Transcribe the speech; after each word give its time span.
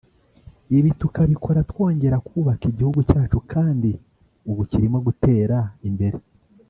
ibi 0.77 0.89
tukabikora 0.99 1.59
twongera 1.69 2.17
kubaka 2.27 2.63
igihugu 2.71 2.99
cyacu 3.09 3.37
kandi 3.51 3.89
ubu 4.49 4.61
kirimo 4.71 4.97
gutera 5.07 5.57
imbere 5.87 6.17